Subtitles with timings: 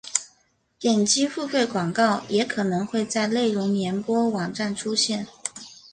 [0.79, 5.27] 点击付费广告也可能会在内容联播网站出现。